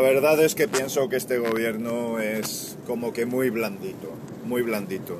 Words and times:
La 0.00 0.06
verdad 0.08 0.42
es 0.42 0.54
que 0.54 0.66
pienso 0.66 1.10
que 1.10 1.16
este 1.16 1.36
gobierno 1.36 2.20
es 2.20 2.78
como 2.86 3.12
que 3.12 3.26
muy 3.26 3.50
blandito, 3.50 4.08
muy 4.46 4.62
blandito. 4.62 5.18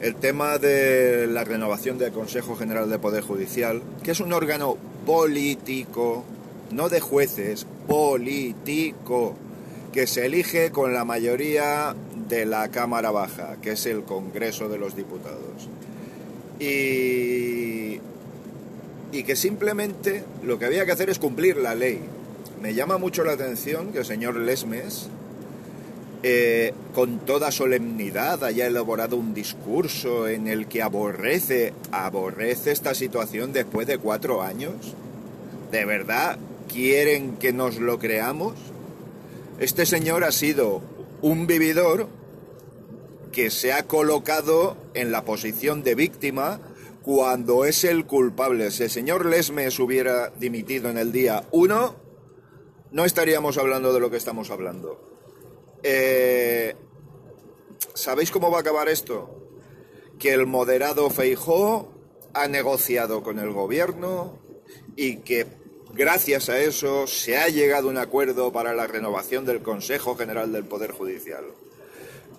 El 0.00 0.16
tema 0.16 0.58
de 0.58 1.28
la 1.28 1.44
renovación 1.44 1.96
del 1.96 2.10
Consejo 2.10 2.56
General 2.56 2.90
de 2.90 2.98
Poder 2.98 3.22
Judicial, 3.22 3.80
que 4.02 4.10
es 4.10 4.18
un 4.18 4.32
órgano 4.32 4.76
político, 5.06 6.24
no 6.72 6.88
de 6.88 6.98
jueces, 6.98 7.68
político, 7.86 9.36
que 9.92 10.08
se 10.08 10.26
elige 10.26 10.72
con 10.72 10.92
la 10.92 11.04
mayoría 11.04 11.94
de 12.28 12.46
la 12.46 12.68
Cámara 12.72 13.12
Baja, 13.12 13.58
que 13.62 13.72
es 13.72 13.86
el 13.86 14.02
Congreso 14.02 14.68
de 14.68 14.78
los 14.78 14.96
Diputados. 14.96 15.68
Y, 16.58 18.00
y 19.12 19.22
que 19.24 19.36
simplemente 19.36 20.24
lo 20.42 20.58
que 20.58 20.64
había 20.64 20.84
que 20.84 20.90
hacer 20.90 21.10
es 21.10 21.20
cumplir 21.20 21.58
la 21.58 21.76
ley. 21.76 22.00
Me 22.60 22.74
llama 22.74 22.98
mucho 22.98 23.24
la 23.24 23.32
atención 23.32 23.90
que 23.90 24.00
el 24.00 24.04
señor 24.04 24.36
Lesmes, 24.36 25.08
eh, 26.22 26.74
con 26.94 27.20
toda 27.20 27.50
solemnidad, 27.50 28.44
haya 28.44 28.66
elaborado 28.66 29.16
un 29.16 29.32
discurso 29.32 30.28
en 30.28 30.46
el 30.46 30.66
que 30.66 30.82
aborrece, 30.82 31.72
aborrece 31.90 32.70
esta 32.70 32.94
situación 32.94 33.54
después 33.54 33.86
de 33.86 33.96
cuatro 33.96 34.42
años. 34.42 34.74
¿De 35.72 35.86
verdad 35.86 36.38
quieren 36.70 37.38
que 37.38 37.54
nos 37.54 37.78
lo 37.78 37.98
creamos? 37.98 38.52
Este 39.58 39.86
señor 39.86 40.22
ha 40.24 40.32
sido 40.32 40.82
un 41.22 41.46
vividor 41.46 42.08
que 43.32 43.50
se 43.50 43.72
ha 43.72 43.84
colocado 43.84 44.76
en 44.92 45.12
la 45.12 45.24
posición 45.24 45.82
de 45.82 45.94
víctima 45.94 46.60
cuando 47.02 47.64
es 47.64 47.84
el 47.84 48.04
culpable. 48.04 48.70
Si 48.70 48.82
el 48.82 48.90
señor 48.90 49.24
Lesmes 49.24 49.78
hubiera 49.78 50.28
dimitido 50.38 50.90
en 50.90 50.98
el 50.98 51.10
día 51.10 51.44
1, 51.52 52.09
no 52.92 53.04
estaríamos 53.04 53.58
hablando 53.58 53.92
de 53.92 54.00
lo 54.00 54.10
que 54.10 54.16
estamos 54.16 54.50
hablando. 54.50 55.00
Eh, 55.82 56.74
¿Sabéis 57.94 58.30
cómo 58.30 58.50
va 58.50 58.58
a 58.58 58.60
acabar 58.60 58.88
esto? 58.88 59.30
Que 60.18 60.32
el 60.34 60.46
moderado 60.46 61.08
Feijó 61.10 61.92
ha 62.34 62.48
negociado 62.48 63.22
con 63.22 63.38
el 63.38 63.52
gobierno 63.52 64.38
y 64.96 65.18
que 65.18 65.46
gracias 65.92 66.48
a 66.48 66.60
eso 66.60 67.06
se 67.06 67.38
ha 67.38 67.48
llegado 67.48 67.88
a 67.88 67.90
un 67.90 67.98
acuerdo 67.98 68.52
para 68.52 68.74
la 68.74 68.86
renovación 68.86 69.44
del 69.44 69.62
Consejo 69.62 70.16
General 70.16 70.52
del 70.52 70.64
Poder 70.64 70.92
Judicial 70.92 71.44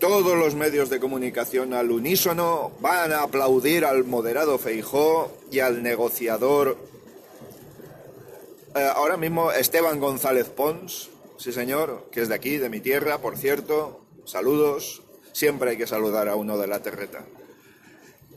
todos 0.02 0.36
los 0.36 0.56
medios 0.56 0.90
de 0.90 1.00
comunicación 1.00 1.76
al 1.76 1.92
unísono 1.92 2.72
van 2.80 3.14
a 3.14 3.22
aplaudir 3.22 3.86
al 3.86 4.04
moderado 4.04 4.58
Feijó 4.58 5.32
y 5.52 5.60
al 5.60 5.84
negociador 5.84 6.76
eh, 8.76 8.90
ahora 8.96 9.18
mismo 9.18 9.52
Esteban 9.52 10.00
González 10.00 10.50
Pons, 10.50 11.10
sí 11.38 11.52
señor, 11.52 12.10
que 12.12 12.22
es 12.22 12.30
de 12.30 12.36
aquí, 12.36 12.58
de 12.58 12.70
mi 12.70 12.80
tierra, 12.80 13.20
por 13.20 13.38
cierto, 13.38 14.06
saludos, 14.26 15.04
siempre 15.34 15.72
hay 15.72 15.78
que 15.78 15.88
saludar 15.88 16.30
a 16.30 16.36
uno 16.36 16.58
de 16.58 16.68
la 16.68 16.82
terreta. 16.82 17.26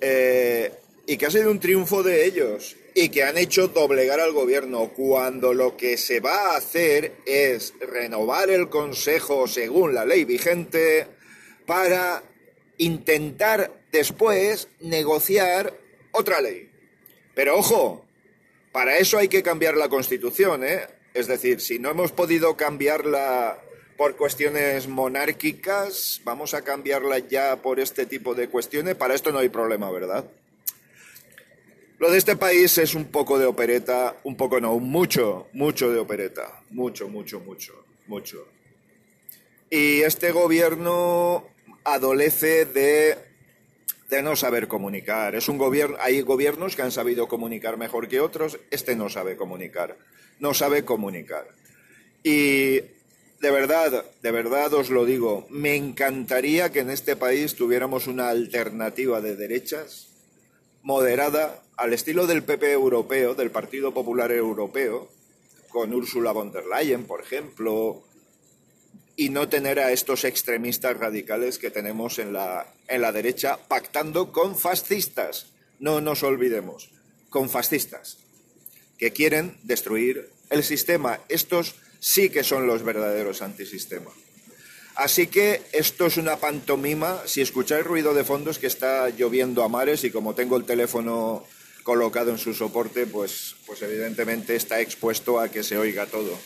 Eh, 0.00 0.72
y 1.06 1.16
que 1.16 1.26
ha 1.26 1.30
sido 1.30 1.50
un 1.50 1.60
triunfo 1.60 2.02
de 2.02 2.24
ellos 2.24 2.76
y 2.94 3.08
que 3.10 3.24
han 3.24 3.36
hecho 3.36 3.68
doblegar 3.68 4.20
al 4.20 4.32
gobierno 4.32 4.90
cuando 4.94 5.52
lo 5.52 5.76
que 5.76 5.96
se 5.96 6.20
va 6.20 6.52
a 6.52 6.56
hacer 6.56 7.16
es 7.26 7.74
renovar 7.80 8.50
el 8.50 8.68
Consejo 8.68 9.46
según 9.46 9.94
la 9.94 10.04
ley 10.04 10.24
vigente, 10.24 11.06
para 11.66 12.22
intentar 12.78 13.72
después 13.90 14.68
negociar 14.80 15.74
otra 16.12 16.40
ley. 16.40 16.70
Pero 17.34 17.58
ojo, 17.58 18.03
para 18.74 18.98
eso 18.98 19.18
hay 19.18 19.28
que 19.28 19.44
cambiar 19.44 19.76
la 19.76 19.88
Constitución, 19.88 20.64
¿eh? 20.64 20.80
Es 21.14 21.28
decir, 21.28 21.60
si 21.60 21.78
no 21.78 21.90
hemos 21.90 22.10
podido 22.10 22.56
cambiarla 22.56 23.56
por 23.96 24.16
cuestiones 24.16 24.88
monárquicas, 24.88 26.20
vamos 26.24 26.54
a 26.54 26.62
cambiarla 26.62 27.20
ya 27.20 27.62
por 27.62 27.78
este 27.78 28.04
tipo 28.04 28.34
de 28.34 28.48
cuestiones. 28.48 28.96
Para 28.96 29.14
esto 29.14 29.30
no 29.30 29.38
hay 29.38 29.48
problema, 29.48 29.92
¿verdad? 29.92 30.24
Lo 32.00 32.10
de 32.10 32.18
este 32.18 32.34
país 32.34 32.76
es 32.78 32.96
un 32.96 33.04
poco 33.12 33.38
de 33.38 33.46
opereta, 33.46 34.16
un 34.24 34.36
poco 34.36 34.60
no, 34.60 34.76
mucho, 34.80 35.46
mucho 35.52 35.92
de 35.92 36.00
opereta. 36.00 36.60
Mucho, 36.70 37.08
mucho, 37.08 37.38
mucho, 37.38 37.84
mucho. 38.08 38.48
Y 39.70 40.00
este 40.00 40.32
gobierno 40.32 41.46
adolece 41.84 42.64
de, 42.64 43.18
de 44.10 44.22
no 44.22 44.36
saber 44.36 44.68
comunicar. 44.68 45.34
Es 45.34 45.48
un 45.48 45.58
gobierno, 45.58 45.96
hay 46.00 46.20
gobiernos 46.20 46.76
que 46.76 46.82
han 46.82 46.92
sabido 46.92 47.28
comunicar 47.28 47.76
mejor 47.76 48.08
que 48.08 48.20
otros, 48.20 48.58
este 48.70 48.96
no 48.96 49.08
sabe 49.08 49.36
comunicar, 49.36 49.96
no 50.40 50.54
sabe 50.54 50.84
comunicar. 50.84 51.46
Y 52.22 52.80
de 53.40 53.50
verdad, 53.50 54.04
de 54.22 54.30
verdad 54.30 54.72
os 54.74 54.90
lo 54.90 55.04
digo, 55.04 55.46
me 55.50 55.76
encantaría 55.76 56.72
que 56.72 56.80
en 56.80 56.90
este 56.90 57.16
país 57.16 57.54
tuviéramos 57.54 58.06
una 58.06 58.28
alternativa 58.28 59.20
de 59.20 59.36
derechas 59.36 60.08
moderada 60.82 61.62
al 61.76 61.92
estilo 61.92 62.26
del 62.26 62.42
PP 62.42 62.72
europeo, 62.72 63.34
del 63.34 63.50
Partido 63.50 63.92
Popular 63.92 64.30
Europeo, 64.32 65.08
con 65.70 65.92
Ursula 65.92 66.32
von 66.32 66.52
der 66.52 66.64
Leyen, 66.66 67.04
por 67.04 67.20
ejemplo, 67.20 68.04
y 69.16 69.28
no 69.28 69.48
tener 69.48 69.78
a 69.78 69.92
estos 69.92 70.24
extremistas 70.24 70.96
radicales 70.96 71.58
que 71.58 71.70
tenemos 71.70 72.18
en 72.18 72.32
la, 72.32 72.66
en 72.88 73.00
la 73.00 73.12
derecha 73.12 73.58
pactando 73.68 74.32
con 74.32 74.58
fascistas. 74.58 75.46
No 75.78 76.00
nos 76.00 76.22
olvidemos, 76.22 76.90
con 77.30 77.48
fascistas, 77.48 78.18
que 78.98 79.12
quieren 79.12 79.56
destruir 79.62 80.30
el 80.50 80.64
sistema. 80.64 81.20
Estos 81.28 81.76
sí 82.00 82.30
que 82.30 82.44
son 82.44 82.66
los 82.66 82.82
verdaderos 82.82 83.42
antisistemas. 83.42 84.14
Así 84.96 85.26
que 85.26 85.62
esto 85.72 86.06
es 86.06 86.16
una 86.16 86.36
pantomima. 86.36 87.22
Si 87.26 87.40
escucháis 87.40 87.84
ruido 87.84 88.14
de 88.14 88.24
fondo 88.24 88.50
es 88.50 88.58
que 88.58 88.68
está 88.68 89.08
lloviendo 89.10 89.64
a 89.64 89.68
mares 89.68 90.04
y 90.04 90.10
como 90.10 90.34
tengo 90.34 90.56
el 90.56 90.64
teléfono 90.64 91.44
colocado 91.82 92.30
en 92.30 92.38
su 92.38 92.54
soporte, 92.54 93.06
pues, 93.06 93.56
pues 93.66 93.82
evidentemente 93.82 94.54
está 94.54 94.80
expuesto 94.80 95.40
a 95.40 95.50
que 95.50 95.62
se 95.62 95.76
oiga 95.76 96.06
todo. 96.06 96.38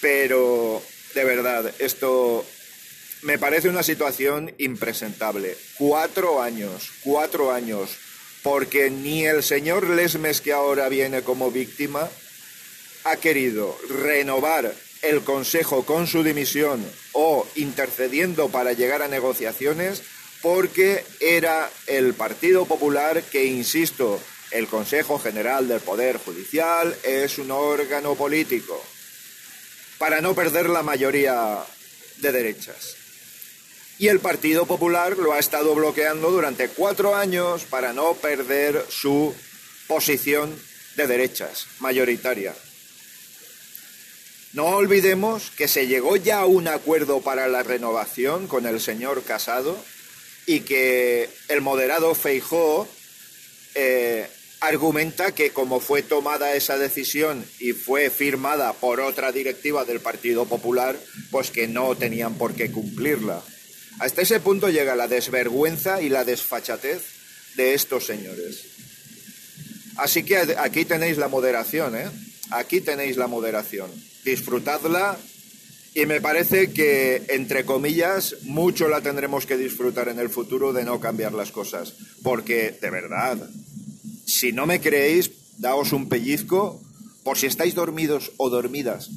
Pero 0.00 0.82
de 1.14 1.24
verdad, 1.24 1.72
esto 1.78 2.44
me 3.22 3.38
parece 3.38 3.68
una 3.68 3.82
situación 3.82 4.52
impresentable. 4.58 5.56
Cuatro 5.78 6.42
años, 6.42 6.90
cuatro 7.02 7.52
años, 7.52 7.90
porque 8.42 8.90
ni 8.90 9.24
el 9.24 9.42
señor 9.42 9.88
Lesmes, 9.88 10.40
que 10.40 10.52
ahora 10.52 10.88
viene 10.88 11.22
como 11.22 11.50
víctima, 11.50 12.08
ha 13.04 13.16
querido 13.16 13.78
renovar 13.88 14.74
el 15.02 15.22
Consejo 15.22 15.84
con 15.84 16.06
su 16.06 16.22
dimisión 16.22 16.84
o 17.12 17.46
intercediendo 17.54 18.48
para 18.48 18.72
llegar 18.72 19.02
a 19.02 19.08
negociaciones, 19.08 20.02
porque 20.42 21.04
era 21.20 21.70
el 21.86 22.14
Partido 22.14 22.66
Popular 22.66 23.22
que, 23.22 23.44
insisto, 23.44 24.20
el 24.50 24.66
Consejo 24.66 25.18
General 25.18 25.66
del 25.66 25.80
Poder 25.80 26.18
Judicial 26.18 26.94
es 27.02 27.38
un 27.38 27.50
órgano 27.50 28.14
político 28.14 28.82
para 30.04 30.20
no 30.20 30.34
perder 30.34 30.68
la 30.68 30.82
mayoría 30.82 31.64
de 32.18 32.30
derechas. 32.30 32.94
Y 33.98 34.08
el 34.08 34.20
Partido 34.20 34.66
Popular 34.66 35.16
lo 35.16 35.32
ha 35.32 35.38
estado 35.38 35.74
bloqueando 35.74 36.30
durante 36.30 36.68
cuatro 36.68 37.16
años 37.16 37.64
para 37.64 37.94
no 37.94 38.12
perder 38.12 38.84
su 38.90 39.34
posición 39.88 40.54
de 40.96 41.06
derechas 41.06 41.68
mayoritaria. 41.80 42.54
No 44.52 44.66
olvidemos 44.76 45.50
que 45.52 45.68
se 45.68 45.86
llegó 45.86 46.16
ya 46.16 46.40
a 46.40 46.44
un 46.44 46.68
acuerdo 46.68 47.22
para 47.22 47.48
la 47.48 47.62
renovación 47.62 48.46
con 48.46 48.66
el 48.66 48.82
señor 48.82 49.22
Casado 49.22 49.82
y 50.44 50.60
que 50.60 51.30
el 51.48 51.62
moderado 51.62 52.14
Feijó 52.14 52.86
eh, 53.74 54.28
argumenta 54.66 55.32
que 55.32 55.50
como 55.50 55.80
fue 55.80 56.02
tomada 56.02 56.54
esa 56.54 56.78
decisión 56.78 57.44
y 57.58 57.72
fue 57.72 58.10
firmada 58.10 58.72
por 58.72 59.00
otra 59.00 59.32
directiva 59.32 59.84
del 59.84 60.00
Partido 60.00 60.46
Popular, 60.46 60.98
pues 61.30 61.50
que 61.50 61.68
no 61.68 61.96
tenían 61.96 62.34
por 62.34 62.54
qué 62.54 62.70
cumplirla. 62.70 63.42
Hasta 63.98 64.22
ese 64.22 64.40
punto 64.40 64.70
llega 64.70 64.96
la 64.96 65.08
desvergüenza 65.08 66.02
y 66.02 66.08
la 66.08 66.24
desfachatez 66.24 67.02
de 67.56 67.74
estos 67.74 68.06
señores. 68.06 68.64
Así 69.96 70.24
que 70.24 70.36
aquí 70.58 70.84
tenéis 70.84 71.18
la 71.18 71.28
moderación, 71.28 71.96
¿eh? 71.96 72.10
Aquí 72.50 72.80
tenéis 72.80 73.16
la 73.16 73.28
moderación. 73.28 73.90
Disfrutadla 74.24 75.18
y 75.94 76.06
me 76.06 76.20
parece 76.20 76.72
que, 76.72 77.22
entre 77.28 77.64
comillas, 77.64 78.36
mucho 78.42 78.88
la 78.88 79.00
tendremos 79.00 79.46
que 79.46 79.56
disfrutar 79.56 80.08
en 80.08 80.18
el 80.18 80.28
futuro 80.28 80.72
de 80.72 80.84
no 80.84 80.98
cambiar 80.98 81.32
las 81.32 81.52
cosas. 81.52 81.94
Porque, 82.24 82.76
de 82.80 82.90
verdad, 82.90 83.38
si 84.44 84.52
no 84.52 84.66
me 84.66 84.78
creéis, 84.78 85.30
daos 85.56 85.94
un 85.94 86.06
pellizco 86.06 86.78
por 87.22 87.38
si 87.38 87.46
estáis 87.46 87.74
dormidos 87.74 88.32
o 88.36 88.50
dormidas. 88.50 89.08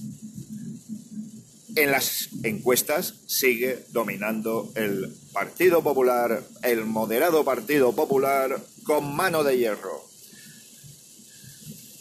En 1.75 1.91
las 1.91 2.29
encuestas 2.43 3.15
sigue 3.27 3.83
dominando 3.89 4.71
el 4.75 5.13
Partido 5.33 5.83
Popular, 5.83 6.43
el 6.63 6.85
moderado 6.85 7.43
Partido 7.43 7.91
Popular, 7.91 8.63
con 8.85 9.13
mano 9.17 9.43
de 9.43 9.57
hierro. 9.57 10.07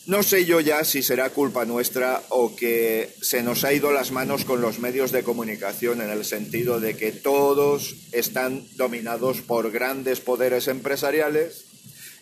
No 0.07 0.23
sé 0.23 0.45
yo 0.45 0.61
ya 0.61 0.85
si 0.85 1.03
será 1.03 1.31
culpa 1.31 1.65
nuestra 1.65 2.23
o 2.29 2.55
que 2.55 3.13
se 3.23 3.43
nos 3.43 3.65
ha 3.65 3.73
ido 3.73 3.91
las 3.91 4.13
manos 4.13 4.45
con 4.45 4.61
los 4.61 4.79
medios 4.79 5.11
de 5.11 5.25
comunicación 5.25 6.01
en 6.01 6.11
el 6.11 6.25
sentido 6.25 6.79
de 6.79 6.97
que 6.97 7.11
todos 7.11 7.97
están 8.13 8.65
dominados 8.77 9.41
por 9.41 9.73
grandes 9.73 10.21
poderes 10.21 10.69
empresariales 10.69 11.66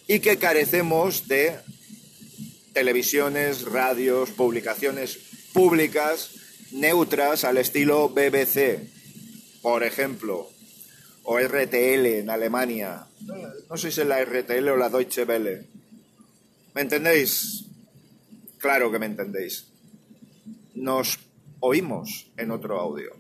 y 0.07 0.21
que 0.21 0.39
carecemos 0.39 1.29
de 1.29 1.59
televisiones, 2.73 3.63
radios, 3.63 4.31
publicaciones 4.31 5.19
públicas 5.53 6.31
neutras 6.73 7.45
al 7.45 7.59
estilo 7.59 8.09
BBC, 8.09 8.81
por 9.63 9.85
ejemplo, 9.85 10.51
o 11.23 11.39
RTL 11.39 12.07
en 12.07 12.31
Alemania. 12.31 13.07
No 13.71 13.77
sé 13.77 13.91
si 13.91 14.01
es 14.01 14.07
la 14.07 14.23
RTL 14.23 14.69
o 14.69 14.77
la 14.77 14.91
Deutsche 14.91 15.25
Welle. 15.25 15.67
¿Me 16.75 16.83
entendéis? 16.83 17.65
Claro 18.59 18.91
que 18.91 18.99
me 18.99 19.07
entendéis. 19.07 19.67
Nos 20.75 21.19
oímos 21.61 22.27
en 22.37 22.51
otro 22.51 22.81
audio. 22.81 23.17